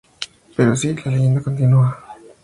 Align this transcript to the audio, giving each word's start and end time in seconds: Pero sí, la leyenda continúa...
Pero 0.55 0.75
sí, 0.75 0.95
la 1.05 1.11
leyenda 1.11 1.43
continúa... 1.43 2.03